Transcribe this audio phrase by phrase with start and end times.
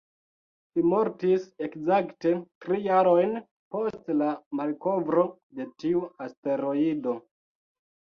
[0.77, 2.31] Li mortis ekzakte
[2.65, 3.37] tri jarojn
[3.77, 5.29] post la malkovro
[5.61, 7.19] de tiu asteroido.